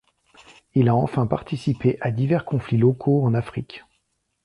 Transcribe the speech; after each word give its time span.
Il 0.73 0.89
a 0.89 0.95
enfin 0.95 1.27
participé 1.27 1.99
à 2.01 2.09
divers 2.09 2.43
conflits 2.43 2.79
locaux 2.79 3.21
en 3.23 3.35
Afrique. 3.35 3.83